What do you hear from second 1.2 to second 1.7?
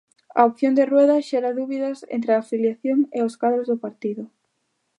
xera